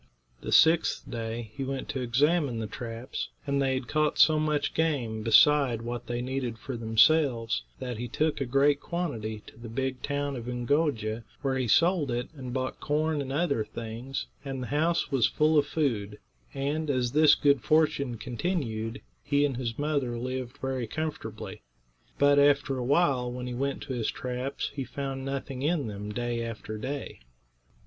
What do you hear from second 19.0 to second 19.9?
he and his